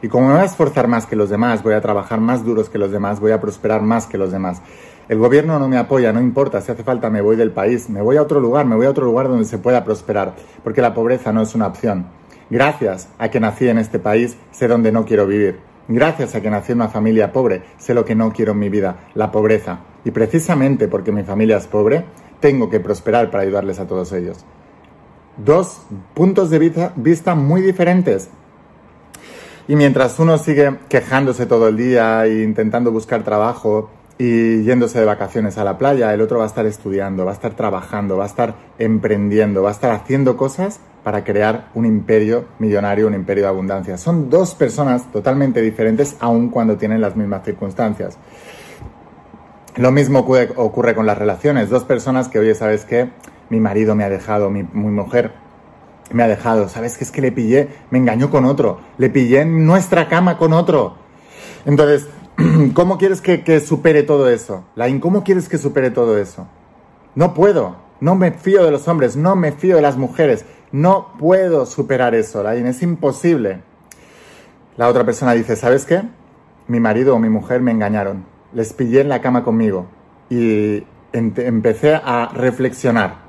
Y 0.03 0.09
como 0.09 0.27
me 0.27 0.33
voy 0.33 0.41
a 0.41 0.45
esforzar 0.45 0.89
más 0.89 1.05
que 1.05 1.15
los 1.15 1.29
demás, 1.29 1.63
voy 1.63 1.75
a 1.75 1.79
trabajar 1.79 2.19
más 2.19 2.43
duros 2.43 2.69
que 2.69 2.77
los 2.77 2.91
demás, 2.91 3.21
voy 3.21 3.31
a 3.31 3.39
prosperar 3.39 3.81
más 3.81 4.05
que 4.05 4.17
los 4.17 4.33
demás. 4.33 4.61
El 5.07 5.17
gobierno 5.17 5.57
no 5.59 5.69
me 5.69 5.77
apoya, 5.77 6.11
no 6.11 6.19
importa, 6.19 6.59
si 6.59 6.73
hace 6.73 6.83
falta 6.83 7.09
me 7.09 7.21
voy 7.21 7.37
del 7.37 7.51
país, 7.51 7.89
me 7.89 8.01
voy 8.01 8.17
a 8.17 8.21
otro 8.21 8.41
lugar, 8.41 8.65
me 8.65 8.75
voy 8.75 8.85
a 8.85 8.89
otro 8.89 9.05
lugar 9.05 9.29
donde 9.29 9.45
se 9.45 9.59
pueda 9.59 9.85
prosperar, 9.85 10.35
porque 10.61 10.81
la 10.81 10.93
pobreza 10.93 11.31
no 11.31 11.41
es 11.41 11.55
una 11.55 11.67
opción. 11.67 12.07
Gracias 12.49 13.07
a 13.17 13.29
que 13.29 13.39
nací 13.39 13.69
en 13.69 13.77
este 13.77 13.97
país, 13.97 14.35
sé 14.51 14.67
dónde 14.67 14.91
no 14.91 15.05
quiero 15.05 15.25
vivir. 15.25 15.61
Gracias 15.87 16.35
a 16.35 16.41
que 16.41 16.49
nací 16.49 16.73
en 16.73 16.79
una 16.79 16.89
familia 16.89 17.31
pobre, 17.31 17.63
sé 17.77 17.93
lo 17.93 18.03
que 18.03 18.13
no 18.13 18.33
quiero 18.33 18.51
en 18.51 18.59
mi 18.59 18.67
vida, 18.67 19.05
la 19.13 19.31
pobreza. 19.31 19.79
Y 20.03 20.11
precisamente 20.11 20.89
porque 20.89 21.13
mi 21.13 21.23
familia 21.23 21.55
es 21.55 21.67
pobre, 21.67 22.03
tengo 22.41 22.69
que 22.69 22.81
prosperar 22.81 23.31
para 23.31 23.43
ayudarles 23.43 23.79
a 23.79 23.87
todos 23.87 24.11
ellos. 24.11 24.43
Dos 25.37 25.81
puntos 26.13 26.49
de 26.49 26.59
vista, 26.93 27.35
muy 27.35 27.61
diferentes, 27.61 28.29
y 29.67 29.75
mientras 29.75 30.19
uno 30.19 30.37
sigue 30.37 30.77
quejándose 30.89 31.45
todo 31.45 31.69
el 31.69 31.77
día 31.77 32.25
e 32.25 32.43
intentando 32.43 32.91
buscar 32.91 33.23
trabajo 33.23 33.89
y 34.17 34.63
yéndose 34.63 34.99
de 34.99 35.05
vacaciones 35.05 35.57
a 35.57 35.63
la 35.63 35.77
playa, 35.77 36.13
el 36.13 36.21
otro 36.21 36.39
va 36.39 36.43
a 36.43 36.47
estar 36.47 36.65
estudiando, 36.65 37.25
va 37.25 37.31
a 37.31 37.33
estar 37.33 37.55
trabajando, 37.55 38.17
va 38.17 38.25
a 38.25 38.27
estar 38.27 38.55
emprendiendo, 38.77 39.63
va 39.63 39.69
a 39.69 39.71
estar 39.71 39.91
haciendo 39.91 40.37
cosas 40.37 40.79
para 41.03 41.23
crear 41.23 41.69
un 41.73 41.85
imperio 41.85 42.45
millonario, 42.59 43.07
un 43.07 43.13
imperio 43.13 43.43
de 43.43 43.49
abundancia. 43.49 43.97
Son 43.97 44.29
dos 44.29 44.53
personas 44.55 45.11
totalmente 45.11 45.61
diferentes 45.61 46.15
aun 46.19 46.49
cuando 46.49 46.77
tienen 46.77 47.01
las 47.01 47.15
mismas 47.15 47.43
circunstancias. 47.43 48.17
Lo 49.75 49.91
mismo 49.91 50.19
ocurre, 50.19 50.93
con 50.93 51.05
las 51.05 51.17
relaciones. 51.17 51.69
Dos 51.69 51.83
personas 51.83 52.29
que, 52.29 52.37
oye, 52.37 52.53
¿sabes 52.53 52.85
qué? 52.85 53.09
Mi 53.49 53.59
marido 53.59 53.95
me 53.95 54.03
ha 54.03 54.09
dejado, 54.09 54.49
mi, 54.49 54.63
mi 54.63 54.91
mujer 54.91 55.42
me 56.11 56.23
ha 56.23 56.27
dejado. 56.27 56.69
¿Sabes 56.69 56.97
qué 56.97 57.03
es 57.03 57.11
que 57.11 57.21
le 57.21 57.31
pillé? 57.31 57.69
Me 57.89 57.97
engañó 57.97 58.29
con 58.29 58.45
otro. 58.45 58.79
Le 58.97 59.09
pillé 59.09 59.41
en 59.41 59.65
nuestra 59.65 60.07
cama 60.07 60.37
con 60.37 60.53
otro. 60.53 60.95
Entonces, 61.65 62.07
¿cómo 62.73 62.97
quieres 62.97 63.21
que, 63.21 63.59
supere 63.59 64.03
todo 64.03 64.29
eso? 64.29 64.65
Lain, 64.75 64.99
¿cómo 64.99 65.23
quieres 65.23 65.49
que 65.49 65.57
supere 65.57 65.91
todo 65.91 66.17
eso? 66.17 66.47
No 67.15 67.33
puedo. 67.33 67.75
No 67.99 68.15
me 68.15 68.31
fío 68.31 68.63
de 68.63 68.71
los 68.71 68.87
hombres. 68.87 69.15
No 69.15 69.35
me 69.35 69.51
fío 69.51 69.75
de 69.75 69.81
las 69.81 69.97
mujeres. 69.97 70.45
No 70.71 71.13
puedo 71.19 71.65
superar 71.65 72.15
eso, 72.15 72.43
Lain. 72.43 72.65
Es 72.65 72.81
imposible. 72.81 73.61
La 74.77 74.87
otra 74.87 75.05
persona 75.05 75.33
dice, 75.33 75.55
¿sabes 75.55 75.85
qué? 75.85 76.01
Mi 76.67 76.79
marido 76.79 77.15
o 77.15 77.19
mi 77.19 77.29
mujer 77.29 77.61
me 77.61 77.71
engañaron. 77.71 78.25
Les 78.53 78.73
pillé 78.73 79.01
en 79.01 79.09
la 79.09 79.21
cama 79.21 79.43
conmigo. 79.43 79.85
Y 80.29 80.83
empecé 81.13 81.95
a 81.95 82.31
reflexionar 82.33 83.22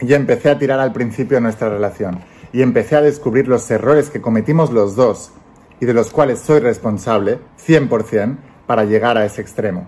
y 0.00 0.14
empecé 0.14 0.50
a 0.50 0.58
tirar 0.58 0.80
al 0.80 0.92
principio 0.92 1.36
de 1.36 1.42
nuestra 1.42 1.68
relación 1.68 2.20
y 2.52 2.62
empecé 2.62 2.96
a 2.96 3.02
descubrir 3.02 3.48
los 3.48 3.70
errores 3.70 4.10
que 4.10 4.20
cometimos 4.20 4.70
los 4.70 4.96
dos 4.96 5.32
y 5.80 5.86
de 5.86 5.94
los 5.94 6.10
cuales 6.10 6.40
soy 6.40 6.60
responsable 6.60 7.38
100% 7.66 8.36
para 8.66 8.84
llegar 8.84 9.18
a 9.18 9.24
ese 9.24 9.40
extremo. 9.40 9.86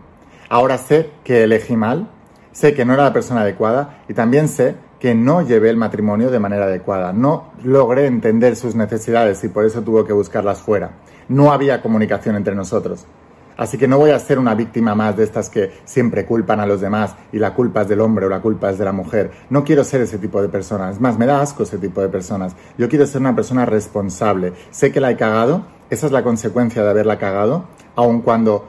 Ahora 0.49 0.79
sé 0.79 1.11
que 1.25 1.45
elegí 1.45 1.77
mal, 1.77 2.11
sé 2.53 2.75
que 2.75 2.85
no 2.85 2.95
era 2.95 3.05
la 3.05 3.13
persona 3.13 3.43
adecuada 3.43 4.03
y 4.09 4.15
también 4.15 4.49
sé 4.49 4.77
que 4.99 5.15
no 5.15 5.43
llevé 5.43 5.71
el 5.71 5.77
matrimonio 5.77 6.31
de 6.31 6.41
manera 6.41 6.65
adecuada. 6.65 7.13
No 7.13 7.53
logré 7.63 8.07
entender 8.07 8.57
sus 8.57 8.75
necesidades 8.75 9.43
y 9.45 9.49
por 9.49 9.65
eso 9.65 9.83
tuvo 9.83 10.05
que 10.05 10.13
buscarlas 10.13 10.61
fuera. 10.61 10.91
No 11.29 11.53
había 11.53 11.83
comunicación 11.83 12.37
entre 12.37 12.55
nosotros. 12.55 13.07
Así 13.59 13.77
que 13.77 13.89
no 13.89 13.99
voy 13.99 14.11
a 14.11 14.19
ser 14.21 14.39
una 14.39 14.55
víctima 14.55 14.95
más 14.95 15.17
de 15.17 15.25
estas 15.25 15.51
que 15.51 15.73
siempre 15.85 16.25
culpan 16.25 16.61
a 16.61 16.67
los 16.67 16.81
demás 16.81 17.17
y 17.33 17.39
la 17.41 17.53
culpa 17.55 17.83
es 17.83 17.89
del 17.89 18.01
hombre 18.01 18.27
o 18.27 18.29
la 18.29 18.41
culpa 18.41 18.71
es 18.71 18.79
de 18.79 18.85
la 18.85 18.93
mujer. 18.93 19.33
No 19.51 19.65
quiero 19.65 19.83
ser 19.83 20.01
ese 20.01 20.17
tipo 20.17 20.41
de 20.41 20.49
persona. 20.49 20.91
Es 20.91 21.01
más, 21.01 21.19
me 21.19 21.27
da 21.27 21.43
asco 21.43 21.65
ese 21.65 21.77
tipo 21.77 22.01
de 22.01 22.09
personas. 22.09 22.55
Yo 22.79 22.89
quiero 22.89 23.05
ser 23.05 23.21
una 23.21 23.35
persona 23.35 23.67
responsable. 23.67 24.53
Sé 24.71 24.93
que 24.93 25.01
la 25.01 25.11
he 25.11 25.17
cagado. 25.17 25.67
Esa 25.91 26.07
es 26.07 26.13
la 26.13 26.23
consecuencia 26.23 26.85
de 26.85 26.91
haberla 26.91 27.19
cagado. 27.19 27.65
Aun 27.97 28.23
cuando 28.23 28.69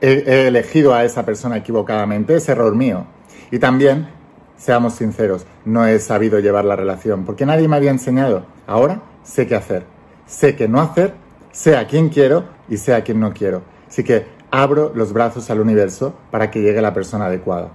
he, 0.00 0.48
elegido 0.48 0.92
a 0.92 1.04
esa 1.04 1.24
persona 1.24 1.58
equivocadamente. 1.58 2.34
Es 2.34 2.48
error 2.48 2.74
mío. 2.74 3.06
Y 3.52 3.60
también 3.60 4.08
seamos 4.56 4.94
sinceros, 4.94 5.46
no 5.64 5.86
he 5.86 5.98
sabido 5.98 6.40
llevar 6.40 6.64
la 6.64 6.76
relación 6.76 7.24
porque 7.24 7.46
nadie 7.46 7.68
me 7.68 7.76
había 7.76 7.90
enseñado. 7.92 8.44
Ahora 8.66 9.02
sé 9.22 9.46
qué 9.46 9.54
hacer, 9.54 9.84
sé 10.26 10.56
qué 10.56 10.66
no 10.66 10.80
hacer, 10.80 11.14
sé 11.52 11.76
a 11.76 11.86
quién 11.86 12.08
quiero 12.08 12.44
y 12.68 12.78
sé 12.78 12.94
a 12.94 13.04
quién 13.04 13.20
no 13.20 13.32
quiero. 13.32 13.75
Así 13.88 14.04
que 14.04 14.26
abro 14.50 14.92
los 14.94 15.12
brazos 15.12 15.50
al 15.50 15.60
universo 15.60 16.14
para 16.30 16.50
que 16.50 16.60
llegue 16.60 16.80
la 16.80 16.94
persona 16.94 17.26
adecuada. 17.26 17.70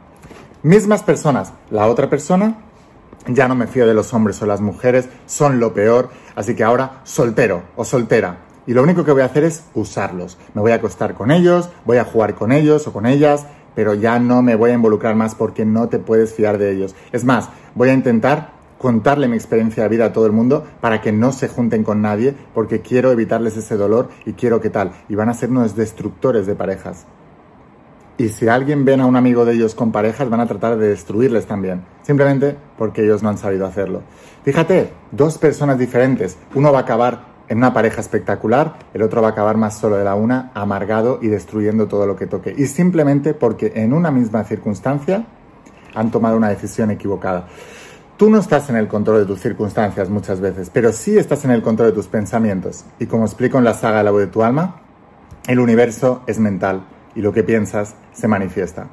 Mismas 0.63 1.03
personas, 1.03 1.53
la 1.70 1.88
otra 1.88 2.10
persona, 2.10 2.58
ya 3.27 3.48
no 3.48 3.56
me 3.56 3.68
fío 3.68 3.88
de 3.88 3.94
los 3.94 4.13
hombres 4.13 4.41
o 4.41 4.46
las 4.46 4.62
mujeres, 4.62 5.10
son 5.25 5.60
lo 5.60 5.74
peor, 5.74 6.10
así 6.36 6.56
que 6.56 6.63
ahora 6.63 7.01
soltero 7.03 7.63
o 7.75 7.86
soltera. 7.86 8.38
Y 8.68 8.74
lo 8.74 8.84
único 8.84 9.03
que 9.03 9.12
voy 9.12 9.24
a 9.24 9.25
hacer 9.25 9.44
es 9.44 9.63
usarlos. 9.74 10.38
Me 10.53 10.62
voy 10.62 10.72
a 10.72 10.75
acostar 10.75 11.13
con 11.15 11.32
ellos, 11.32 11.70
voy 11.86 11.98
a 11.98 12.06
jugar 12.06 12.36
con 12.36 12.51
ellos 12.51 12.86
o 12.88 12.94
con 12.94 13.06
ellas, 13.06 13.46
pero 13.75 13.94
ya 13.94 14.20
no 14.20 14.41
me 14.41 14.56
voy 14.56 14.72
a 14.72 14.75
involucrar 14.75 15.15
más 15.15 15.36
porque 15.36 15.65
no 15.65 15.89
te 15.89 16.00
puedes 16.00 16.34
fiar 16.34 16.58
de 16.58 16.72
ellos. 16.72 16.96
Es 17.12 17.24
más, 17.24 17.50
voy 17.74 17.89
a 17.89 17.94
intentar 17.94 18.51
contarle 18.82 19.28
mi 19.28 19.36
experiencia 19.36 19.84
de 19.84 19.90
vida 19.90 20.06
a 20.06 20.12
todo 20.12 20.26
el 20.26 20.32
mundo 20.32 20.66
para 20.82 21.02
que 21.02 21.12
no 21.12 21.32
se 21.32 21.48
junten 21.48 21.84
con 21.84 22.02
nadie, 22.02 22.34
porque 22.56 22.82
quiero 22.82 23.12
evitarles 23.12 23.56
ese 23.56 23.78
dolor 23.78 24.10
y 24.26 24.34
quiero 24.34 24.60
que 24.60 24.72
tal. 24.72 24.92
Y 25.08 25.14
van 25.14 25.30
a 25.30 25.36
ser 25.36 25.52
unos 25.52 25.76
destructores 25.76 26.48
de 26.48 26.56
parejas. 26.56 27.06
Y 28.18 28.30
si 28.30 28.48
alguien 28.48 28.84
ven 28.84 29.00
a 29.00 29.06
un 29.06 29.16
amigo 29.16 29.46
de 29.46 29.54
ellos 29.54 29.76
con 29.76 29.92
parejas, 29.92 30.32
van 30.32 30.40
a 30.40 30.48
tratar 30.48 30.80
de 30.80 30.88
destruirles 30.88 31.46
también, 31.46 31.84
simplemente 32.02 32.58
porque 32.76 33.04
ellos 33.04 33.22
no 33.22 33.30
han 33.30 33.38
sabido 33.38 33.68
hacerlo. 33.68 34.02
Fíjate, 34.44 34.90
dos 35.12 35.38
personas 35.38 35.78
diferentes, 35.78 36.40
uno 36.56 36.72
va 36.72 36.80
a 36.80 36.82
acabar 36.82 37.26
en 37.50 37.60
una 37.60 37.76
pareja 37.76 38.02
espectacular, 38.02 38.80
el 38.96 39.04
otro 39.04 39.22
va 39.22 39.28
a 39.28 39.32
acabar 39.32 39.58
más 39.58 39.78
solo 39.78 39.98
de 39.98 40.06
la 40.06 40.16
una, 40.16 40.50
amargado 40.56 41.20
y 41.22 41.28
destruyendo 41.28 41.88
todo 41.88 42.08
lo 42.08 42.16
que 42.16 42.26
toque. 42.26 42.56
Y 42.58 42.66
simplemente 42.66 43.36
porque 43.36 43.74
en 43.76 43.94
una 43.94 44.10
misma 44.10 44.44
circunstancia 44.44 45.26
han 45.94 46.10
tomado 46.10 46.36
una 46.36 46.50
decisión 46.50 46.90
equivocada. 46.90 47.48
Tú 48.22 48.30
no 48.30 48.38
estás 48.38 48.70
en 48.70 48.75
el 48.75 48.88
control 48.88 49.22
de 49.22 49.25
tus 49.25 49.40
circunstancias 49.40 50.12
muchas 50.12 50.40
veces, 50.40 50.70
pero 50.72 50.94
sí 50.94 51.18
estás 51.18 51.44
en 51.44 51.50
el 51.50 51.63
control 51.63 51.90
de 51.90 51.96
tus 51.96 52.06
pensamientos. 52.06 52.86
Y 53.00 53.08
como 53.08 53.25
explico 53.25 53.58
en 53.58 53.63
la 53.63 53.74
saga 53.74 54.04
La 54.04 54.12
voz 54.12 54.20
de 54.20 54.28
tu 54.28 54.44
alma, 54.44 54.80
el 55.48 55.60
universo 55.60 56.22
es 56.28 56.38
mental 56.38 56.86
y 57.16 57.22
lo 57.22 57.34
que 57.34 57.42
piensas 57.42 57.96
se 58.13 58.28
manifiesta. 58.28 58.90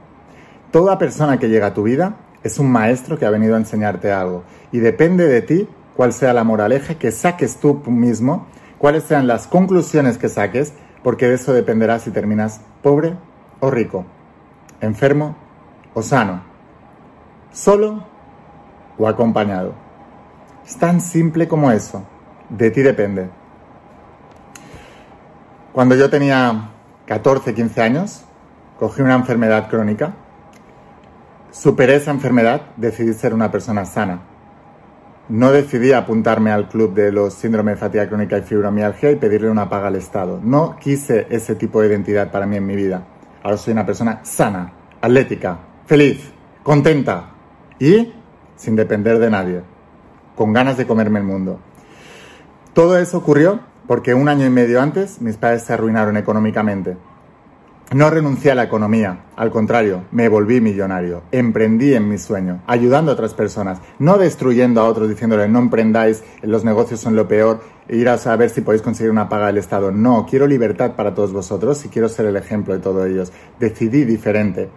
Toda 0.71 0.97
persona 0.97 1.39
que 1.39 1.51
llega 1.51 1.67
a 1.67 1.75
tu 1.75 1.83
vida 1.83 2.17
es 2.43 2.59
un 2.59 2.73
maestro 2.73 3.19
que 3.19 3.27
ha 3.27 3.31
venido 3.31 3.55
a 3.55 3.59
enseñarte 3.59 4.13
algo 4.13 4.45
y 4.73 4.79
depende 4.79 5.29
de 5.29 5.43
ti 5.43 5.69
cuál 5.95 6.15
sea 6.15 6.33
la 6.33 6.43
moraleja 6.43 6.95
que 6.95 7.13
saques 7.13 7.59
tú 7.59 7.83
mismo, 7.85 8.47
cuáles 8.79 9.05
sean 9.05 9.27
las 9.27 9.47
conclusiones 9.47 10.17
que 10.17 10.31
saques, 10.31 10.73
porque 11.03 11.29
de 11.29 11.35
eso 11.35 11.53
dependerá 11.53 11.99
si 11.99 12.11
terminas 12.11 12.63
pobre 12.83 13.13
o 13.61 13.71
rico, 13.71 14.07
enfermo 14.81 15.37
o 15.93 16.01
sano, 16.03 16.41
solo 17.53 18.17
o 18.99 19.09
acompañado. 19.09 19.75
Es 20.67 20.77
tan 20.77 21.01
simple 21.01 21.49
como 21.49 21.71
eso. 21.71 22.05
De 22.51 22.71
ti 22.71 22.83
depende. 22.83 23.29
Cuando 25.73 25.95
yo 25.95 26.11
tenía 26.11 26.71
14, 27.07 27.55
15 27.55 27.83
años, 27.83 28.25
cogí 28.79 29.01
una 29.01 29.15
enfermedad 29.15 29.69
crónica, 29.69 30.15
superé 31.51 31.97
esa 31.97 32.11
enfermedad, 32.11 32.63
decidí 32.77 33.13
ser 33.15 33.33
una 33.33 33.51
persona 33.51 33.85
sana. 33.85 34.21
No 35.29 35.53
decidí 35.53 35.93
apuntarme 35.93 36.51
al 36.51 36.69
club 36.69 36.95
de 36.95 37.13
los 37.13 37.35
síndromes 37.35 37.75
de 37.75 37.81
fatiga 37.81 38.09
crónica 38.09 38.39
y 38.39 38.43
fibromialgia 38.43 39.11
y 39.11 39.17
pedirle 39.17 39.51
una 39.51 39.69
paga 39.69 39.89
al 39.89 39.97
Estado. 39.97 40.41
No 40.43 40.77
quise 40.77 41.27
ese 41.31 41.55
tipo 41.55 41.81
de 41.81 41.89
identidad 41.89 42.31
para 42.31 42.47
mí 42.47 42.57
en 42.57 42.67
mi 42.67 42.75
vida. 42.75 43.05
Ahora 43.43 43.59
soy 43.59 43.73
una 43.73 43.87
persona 43.87 44.21
sana, 44.23 44.73
atlética, 45.01 45.59
feliz, 45.87 46.33
contenta 46.63 47.31
y 47.79 48.15
sin 48.59 48.77
depender 48.77 49.19
de 49.19 49.31
nadie, 49.31 49.63
con 50.37 50.53
ganas 50.53 50.77
de 50.77 50.87
comerme 50.87 51.21
el 51.21 51.25
mundo. 51.25 51.59
Todo 52.75 52.99
eso 52.99 53.17
ocurrió 53.17 53.61
porque 53.87 54.13
un 54.13 54.29
año 54.29 54.45
y 54.45 54.51
medio 54.51 54.83
antes 54.83 55.23
mis 55.23 55.39
padres 55.39 55.63
se 55.63 55.73
arruinaron 55.73 56.19
económicamente. 56.19 56.99
No 57.91 58.11
renuncié 58.11 58.51
a 58.51 58.55
la 58.55 58.65
economía, 58.65 59.25
al 59.35 59.51
contrario, 59.51 60.03
me 60.11 60.29
volví 60.29 60.61
millonario, 60.61 61.23
emprendí 61.33 61.95
en 61.95 62.07
mi 62.07 62.19
sueño, 62.19 62.61
ayudando 62.67 63.11
a 63.11 63.15
otras 63.15 63.33
personas, 63.33 63.81
no 63.99 64.19
destruyendo 64.19 64.83
a 64.83 64.85
otros 64.85 65.09
diciéndoles 65.09 65.49
no 65.49 65.59
emprendáis, 65.59 66.23
los 66.43 66.67
negocios 66.67 67.01
son 67.01 67.17
lo 67.17 67.27
peor, 67.27 67.63
ir 67.89 68.11
a 68.11 68.19
saber 68.19 68.51
si 68.51 68.61
podéis 68.61 68.83
conseguir 68.83 69.11
una 69.11 69.31
paga 69.31 69.47
del 69.47 69.57
Estado. 69.57 69.91
No, 69.91 70.27
quiero 70.29 70.47
libertad 70.47 70.97
para 70.97 71.15
todos 71.15 71.33
vosotros 71.33 71.83
y 71.87 71.89
quiero 71.89 72.11
ser 72.11 72.27
el 72.27 72.37
ejemplo 72.37 72.75
de 72.75 72.81
todos 72.81 73.07
ellos. 73.07 73.33
Decidí 73.59 74.05
diferente. 74.05 74.69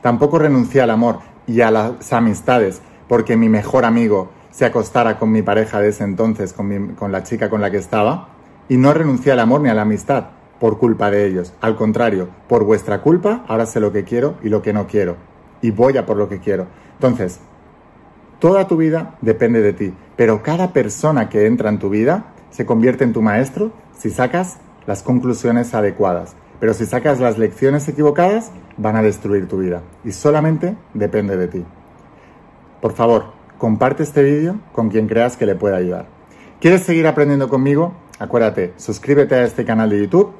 Tampoco 0.00 0.38
renuncié 0.38 0.80
al 0.80 0.90
amor 0.90 1.18
y 1.48 1.62
a 1.62 1.72
las 1.72 2.12
amistades, 2.12 2.82
porque 3.10 3.36
mi 3.36 3.48
mejor 3.48 3.84
amigo 3.84 4.30
se 4.52 4.64
acostara 4.64 5.18
con 5.18 5.32
mi 5.32 5.42
pareja 5.42 5.80
de 5.80 5.88
ese 5.88 6.04
entonces, 6.04 6.52
con, 6.52 7.10
la 7.10 7.24
chica 7.24 7.50
con 7.50 7.60
la 7.60 7.68
que 7.68 7.76
estaba, 7.76 8.28
y 8.68 8.76
no 8.76 8.94
renuncié 8.94 9.32
al 9.32 9.40
amor 9.40 9.62
ni 9.62 9.68
a 9.68 9.74
la 9.74 9.82
amistad 9.82 10.26
por 10.60 10.78
culpa 10.78 11.10
de 11.10 11.26
ellos. 11.26 11.52
Al 11.60 11.74
contrario, 11.74 12.28
por 12.48 12.62
vuestra 12.62 13.02
culpa, 13.02 13.44
ahora 13.48 13.66
sé 13.66 13.80
lo 13.80 13.90
que 13.90 14.04
quiero 14.04 14.36
y 14.44 14.48
lo 14.48 14.62
que 14.62 14.72
no 14.72 14.86
quiero. 14.86 15.16
Y 15.60 15.72
voy 15.72 15.96
a 15.96 16.06
por 16.06 16.18
lo 16.18 16.28
que 16.28 16.38
quiero. 16.38 16.68
Entonces, 16.92 17.40
toda 18.38 18.68
tu 18.68 18.76
vida 18.76 19.18
depende 19.22 19.60
de 19.60 19.72
ti, 19.72 19.92
pero 20.14 20.44
cada 20.44 20.72
persona 20.72 21.28
que 21.28 21.46
entra 21.46 21.68
en 21.68 21.80
tu 21.80 21.90
vida 21.90 22.26
se 22.50 22.64
convierte 22.64 23.02
en 23.02 23.12
tu 23.12 23.22
maestro 23.22 23.72
si 23.98 24.10
sacas 24.10 24.58
las 24.86 25.02
conclusiones 25.02 25.74
adecuadas. 25.74 26.36
Pero 26.60 26.74
si 26.74 26.86
sacas 26.86 27.18
las 27.18 27.38
lecciones 27.38 27.88
equivocadas, 27.88 28.52
van 28.76 28.94
a 28.94 29.02
destruir 29.02 29.48
tu 29.48 29.58
vida. 29.58 29.82
Y 30.04 30.12
solamente 30.12 30.76
depende 30.94 31.36
de 31.36 31.48
ti. 31.48 31.64
Por 32.80 32.92
favor, 32.92 33.26
comparte 33.58 34.02
este 34.02 34.22
vídeo 34.22 34.58
con 34.72 34.88
quien 34.88 35.06
creas 35.06 35.36
que 35.36 35.46
le 35.46 35.54
pueda 35.54 35.76
ayudar. 35.76 36.06
¿Quieres 36.60 36.82
seguir 36.82 37.06
aprendiendo 37.06 37.48
conmigo? 37.48 37.94
Acuérdate, 38.18 38.72
suscríbete 38.76 39.34
a 39.34 39.44
este 39.44 39.64
canal 39.64 39.90
de 39.90 40.00
YouTube. 40.00 40.32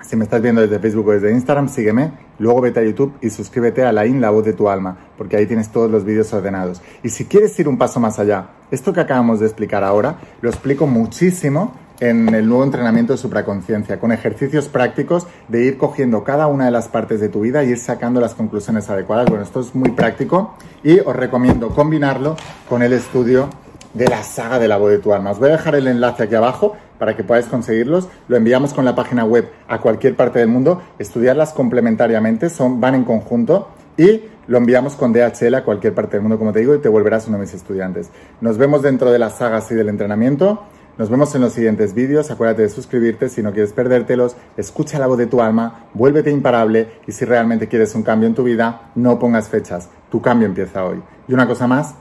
Si 0.00 0.16
me 0.16 0.24
estás 0.24 0.40
viendo 0.42 0.60
desde 0.60 0.78
Facebook 0.78 1.08
o 1.08 1.12
desde 1.12 1.32
Instagram, 1.32 1.68
sígueme. 1.68 2.12
Luego 2.38 2.60
vete 2.60 2.80
a 2.80 2.84
YouTube 2.84 3.14
y 3.20 3.30
suscríbete 3.30 3.84
a 3.84 3.92
la 3.92 4.06
IN, 4.06 4.20
la 4.20 4.30
voz 4.30 4.44
de 4.44 4.52
tu 4.52 4.68
alma, 4.68 4.96
porque 5.16 5.36
ahí 5.36 5.46
tienes 5.46 5.70
todos 5.70 5.90
los 5.90 6.04
vídeos 6.04 6.32
ordenados. 6.32 6.80
Y 7.02 7.10
si 7.10 7.24
quieres 7.26 7.58
ir 7.58 7.68
un 7.68 7.78
paso 7.78 8.00
más 8.00 8.18
allá, 8.18 8.50
esto 8.70 8.92
que 8.92 9.00
acabamos 9.00 9.40
de 9.40 9.46
explicar 9.46 9.82
ahora, 9.84 10.18
lo 10.40 10.48
explico 10.48 10.86
muchísimo 10.86 11.74
en 12.00 12.34
el 12.34 12.48
nuevo 12.48 12.64
entrenamiento 12.64 13.12
de 13.12 13.18
supraconciencia, 13.18 13.98
con 13.98 14.12
ejercicios 14.12 14.68
prácticos 14.68 15.26
de 15.48 15.64
ir 15.64 15.78
cogiendo 15.78 16.24
cada 16.24 16.46
una 16.46 16.66
de 16.66 16.70
las 16.70 16.88
partes 16.88 17.20
de 17.20 17.28
tu 17.28 17.40
vida 17.40 17.64
y 17.64 17.70
ir 17.70 17.78
sacando 17.78 18.20
las 18.20 18.34
conclusiones 18.34 18.88
adecuadas. 18.88 19.26
Bueno, 19.26 19.44
esto 19.44 19.60
es 19.60 19.74
muy 19.74 19.90
práctico 19.90 20.54
y 20.82 21.00
os 21.00 21.14
recomiendo 21.14 21.70
combinarlo 21.70 22.36
con 22.68 22.82
el 22.82 22.92
estudio 22.92 23.48
de 23.94 24.06
la 24.06 24.22
saga 24.22 24.58
de 24.58 24.68
la 24.68 24.76
voz 24.76 24.90
de 24.90 24.98
tu 24.98 25.12
alma. 25.12 25.30
Os 25.30 25.38
voy 25.38 25.48
a 25.48 25.52
dejar 25.52 25.74
el 25.74 25.88
enlace 25.88 26.24
aquí 26.24 26.34
abajo 26.34 26.76
para 26.98 27.16
que 27.16 27.24
podáis 27.24 27.46
conseguirlos. 27.46 28.08
Lo 28.28 28.36
enviamos 28.36 28.74
con 28.74 28.84
la 28.84 28.94
página 28.94 29.24
web 29.24 29.50
a 29.66 29.80
cualquier 29.80 30.14
parte 30.14 30.38
del 30.38 30.48
mundo. 30.48 30.82
Estudiarlas 30.98 31.52
complementariamente, 31.52 32.50
son, 32.50 32.80
van 32.80 32.94
en 32.94 33.04
conjunto 33.04 33.68
y 33.96 34.22
lo 34.46 34.58
enviamos 34.58 34.94
con 34.94 35.12
DHL 35.12 35.54
a 35.56 35.64
cualquier 35.64 35.94
parte 35.94 36.12
del 36.12 36.22
mundo, 36.22 36.38
como 36.38 36.52
te 36.52 36.60
digo, 36.60 36.74
y 36.74 36.78
te 36.78 36.88
volverás 36.88 37.26
uno 37.28 37.36
de 37.36 37.42
mis 37.42 37.54
estudiantes. 37.54 38.10
Nos 38.40 38.56
vemos 38.56 38.82
dentro 38.82 39.10
de 39.10 39.18
las 39.18 39.36
sagas 39.36 39.70
y 39.70 39.74
del 39.74 39.88
entrenamiento. 39.88 40.62
Nos 40.98 41.08
vemos 41.08 41.32
en 41.36 41.42
los 41.42 41.52
siguientes 41.52 41.94
vídeos. 41.94 42.30
Acuérdate 42.30 42.62
de 42.62 42.68
suscribirte 42.68 43.28
si 43.28 43.42
no 43.42 43.52
quieres 43.52 43.72
perdértelos. 43.72 44.36
Escucha 44.56 44.98
la 44.98 45.06
voz 45.06 45.16
de 45.16 45.28
tu 45.28 45.40
alma, 45.40 45.86
vuélvete 45.94 46.30
imparable 46.30 47.00
y 47.06 47.12
si 47.12 47.24
realmente 47.24 47.68
quieres 47.68 47.94
un 47.94 48.02
cambio 48.02 48.28
en 48.28 48.34
tu 48.34 48.42
vida, 48.42 48.90
no 48.96 49.18
pongas 49.18 49.48
fechas. 49.48 49.88
Tu 50.10 50.20
cambio 50.20 50.46
empieza 50.46 50.84
hoy. 50.84 51.00
Y 51.28 51.32
una 51.32 51.46
cosa 51.46 51.68
más, 51.68 51.94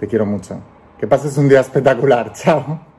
te 0.00 0.08
quiero 0.08 0.24
mucho. 0.24 0.58
Que 0.98 1.06
pases 1.06 1.36
un 1.36 1.48
día 1.48 1.60
espectacular. 1.60 2.32
Chao. 2.34 2.94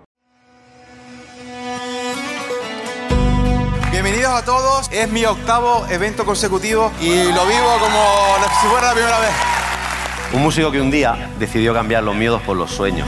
a 4.35 4.43
todos. 4.43 4.89
Es 4.91 5.09
mi 5.11 5.23
octavo 5.23 5.85
evento 5.89 6.25
consecutivo 6.25 6.91
y 6.99 7.31
lo 7.31 7.45
vivo 7.45 7.77
como 7.79 8.35
si 8.61 8.67
fuera 8.67 8.87
la 8.87 8.93
primera 8.93 9.19
vez. 9.19 9.31
Un 10.33 10.41
músico 10.41 10.71
que 10.71 10.81
un 10.81 10.91
día 10.91 11.31
decidió 11.39 11.73
cambiar 11.73 12.03
los 12.03 12.15
miedos 12.15 12.41
por 12.41 12.57
los 12.57 12.71
sueños. 12.71 13.07